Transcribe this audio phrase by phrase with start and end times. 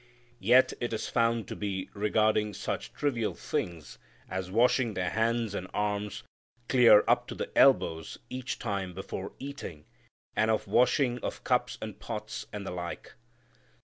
[0.39, 5.67] Yet it is found to be regarding such trivial things as washing their hands and
[5.75, 6.23] arms
[6.67, 9.85] clear up to the elbows each time before eating,
[10.35, 13.13] and of washing of cups and pots and the like.